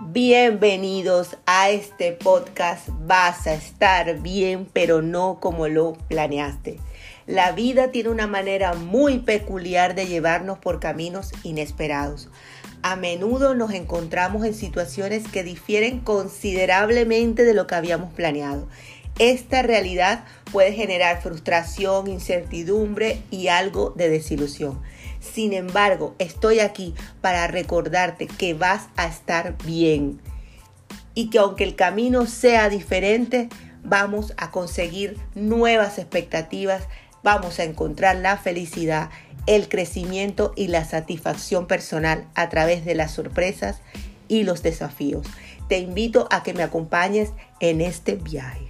Bienvenidos 0.00 1.36
a 1.46 1.70
este 1.70 2.10
podcast. 2.10 2.88
Vas 3.06 3.46
a 3.46 3.54
estar 3.54 4.20
bien, 4.20 4.66
pero 4.72 5.02
no 5.02 5.38
como 5.40 5.68
lo 5.68 5.92
planeaste. 5.92 6.80
La 7.28 7.52
vida 7.52 7.92
tiene 7.92 8.08
una 8.08 8.26
manera 8.26 8.74
muy 8.74 9.20
peculiar 9.20 9.94
de 9.94 10.06
llevarnos 10.06 10.58
por 10.58 10.80
caminos 10.80 11.30
inesperados. 11.44 12.28
A 12.82 12.96
menudo 12.96 13.54
nos 13.54 13.72
encontramos 13.72 14.44
en 14.44 14.54
situaciones 14.54 15.28
que 15.28 15.44
difieren 15.44 16.00
considerablemente 16.00 17.44
de 17.44 17.54
lo 17.54 17.68
que 17.68 17.76
habíamos 17.76 18.12
planeado. 18.12 18.66
Esta 19.20 19.62
realidad 19.62 20.24
puede 20.50 20.72
generar 20.72 21.22
frustración, 21.22 22.08
incertidumbre 22.08 23.22
y 23.30 23.46
algo 23.46 23.90
de 23.90 24.08
desilusión. 24.08 24.82
Sin 25.32 25.52
embargo, 25.52 26.14
estoy 26.18 26.60
aquí 26.60 26.94
para 27.20 27.46
recordarte 27.46 28.26
que 28.26 28.54
vas 28.54 28.88
a 28.96 29.06
estar 29.06 29.56
bien 29.64 30.20
y 31.14 31.30
que 31.30 31.38
aunque 31.38 31.64
el 31.64 31.76
camino 31.76 32.26
sea 32.26 32.68
diferente, 32.68 33.48
vamos 33.82 34.34
a 34.36 34.50
conseguir 34.50 35.16
nuevas 35.34 35.98
expectativas, 35.98 36.84
vamos 37.22 37.58
a 37.58 37.64
encontrar 37.64 38.16
la 38.16 38.36
felicidad, 38.36 39.10
el 39.46 39.68
crecimiento 39.68 40.52
y 40.56 40.68
la 40.68 40.84
satisfacción 40.84 41.66
personal 41.66 42.26
a 42.34 42.48
través 42.48 42.84
de 42.84 42.94
las 42.94 43.12
sorpresas 43.12 43.80
y 44.28 44.44
los 44.44 44.62
desafíos. 44.62 45.26
Te 45.68 45.78
invito 45.78 46.28
a 46.30 46.42
que 46.42 46.54
me 46.54 46.62
acompañes 46.62 47.30
en 47.60 47.80
este 47.80 48.16
viaje. 48.16 48.63